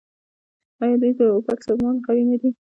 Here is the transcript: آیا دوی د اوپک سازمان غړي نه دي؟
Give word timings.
آیا 0.81 0.95
دوی 1.01 1.11
د 1.17 1.21
اوپک 1.35 1.59
سازمان 1.67 1.95
غړي 2.05 2.23
نه 2.31 2.37
دي؟ 2.41 2.49